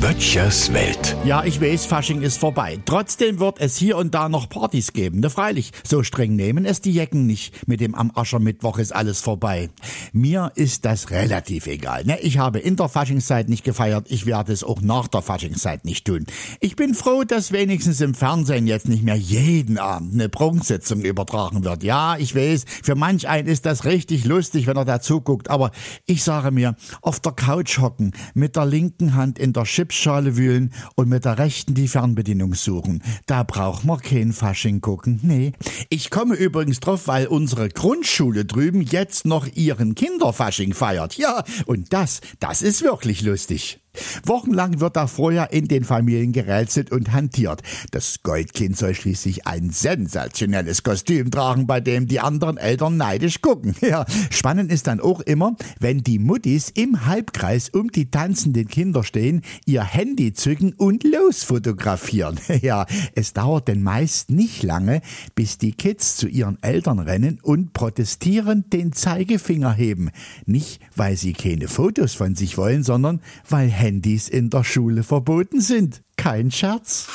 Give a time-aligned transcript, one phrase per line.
[0.00, 1.16] Böttchers Welt.
[1.24, 2.78] Ja, ich weiß, Fasching ist vorbei.
[2.84, 5.20] Trotzdem wird es hier und da noch Partys geben.
[5.20, 7.68] Ne, freilich, so streng nehmen es die Jecken nicht.
[7.68, 9.70] Mit dem am Aschermittwoch ist alles vorbei.
[10.12, 12.04] Mir ist das relativ egal.
[12.04, 14.06] Ne, ich habe in der Faschingszeit nicht gefeiert.
[14.10, 16.26] Ich werde es auch nach der Faschingszeit nicht tun.
[16.60, 21.64] Ich bin froh, dass wenigstens im Fernsehen jetzt nicht mehr jeden Abend eine Prunksitzung übertragen
[21.64, 21.82] wird.
[21.82, 25.48] Ja, ich weiß, für manch einen ist das richtig lustig, wenn er da zuguckt.
[25.48, 25.70] Aber
[26.06, 30.72] ich sage mir, auf der Couch hocken, mit der linken Hand in der Chipsschale wühlen
[30.96, 33.02] und mit der rechten die Fernbedienung suchen.
[33.26, 35.20] Da braucht man kein Fasching gucken.
[35.22, 35.52] Nee.
[35.88, 41.14] Ich komme übrigens drauf, weil unsere Grundschule drüben jetzt noch ihren Kinderfasching feiert.
[41.16, 43.80] Ja, und das, das ist wirklich lustig.
[44.24, 47.62] Wochenlang wird da vorher in den Familien gerätselt und hantiert.
[47.90, 53.74] Das Goldkind soll schließlich ein sensationelles Kostüm tragen, bei dem die anderen Eltern neidisch gucken.
[53.90, 59.02] Ja, spannend ist dann auch immer, wenn die Muttis im Halbkreis um die tanzenden Kinder
[59.02, 62.38] stehen, ihr Handy zücken und losfotografieren.
[62.60, 65.00] Ja, es dauert denn meist nicht lange,
[65.34, 70.10] bis die Kids zu ihren Eltern rennen und protestierend den Zeigefinger heben.
[70.46, 75.60] Nicht, weil sie keine Fotos von sich wollen, sondern weil Handys in der Schule verboten
[75.62, 76.02] sind.
[76.16, 77.08] Kein Scherz.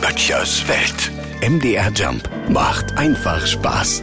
[0.00, 1.10] Böttchers Welt.
[1.42, 4.02] MDR Jump macht einfach Spaß.